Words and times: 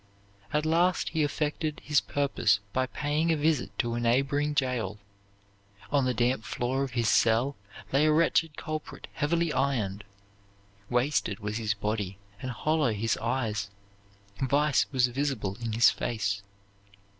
At 0.51 0.65
last 0.65 1.09
he 1.09 1.21
effected 1.21 1.79
his 1.85 2.01
purpose 2.01 2.59
by 2.73 2.87
paying 2.87 3.31
a 3.31 3.37
visit 3.37 3.77
to 3.77 3.93
a 3.93 3.99
neighboring 3.99 4.55
jail. 4.55 4.97
On 5.91 6.05
the 6.05 6.13
damp 6.15 6.43
floor 6.43 6.81
of 6.81 6.93
his 6.93 7.07
cell 7.07 7.55
lay 7.93 8.05
a 8.07 8.11
wretched 8.11 8.57
culprit 8.57 9.07
heavily 9.13 9.53
ironed. 9.53 10.03
Wasted 10.89 11.39
was 11.39 11.57
his 11.57 11.75
body, 11.75 12.17
and 12.41 12.49
hollow 12.49 12.91
his 12.93 13.15
eyes; 13.17 13.69
vice 14.41 14.87
was 14.91 15.05
visible 15.09 15.55
in 15.61 15.73
his 15.73 15.91
face. 15.91 16.41